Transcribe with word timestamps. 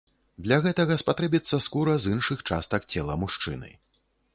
Для 0.45 0.57
гэтага 0.65 0.97
спатрэбіцца 1.01 1.61
скура 1.67 1.95
з 2.07 2.13
іншых 2.17 2.45
частак 2.51 2.93
цела 2.97 3.23
мужчыны. 3.27 3.69